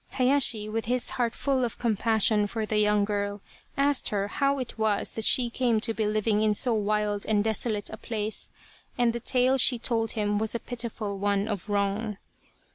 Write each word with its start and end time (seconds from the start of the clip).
Hayashi, 0.13 0.67
with 0.67 0.85
his 0.85 1.11
heart 1.11 1.35
full 1.35 1.63
of 1.63 1.77
compassion 1.77 2.47
for 2.47 2.65
the 2.65 2.79
young 2.79 3.05
girl, 3.05 3.39
asked 3.77 4.09
her 4.09 4.27
how 4.29 4.57
it 4.57 4.79
was 4.79 5.13
that 5.13 5.25
she 5.25 5.51
came 5.51 5.79
to 5.79 5.93
be 5.93 6.07
living 6.07 6.41
in 6.41 6.55
so 6.55 6.73
wild 6.73 7.23
and 7.27 7.43
desolate 7.43 7.91
a 7.91 7.97
place, 7.97 8.51
and 8.97 9.13
the 9.13 9.19
tale 9.19 9.59
she 9.59 9.77
told 9.77 10.13
him 10.13 10.39
was 10.39 10.55
a 10.55 10.59
pitiful 10.59 11.19
one 11.19 11.47
of 11.47 11.69
wrong. 11.69 12.17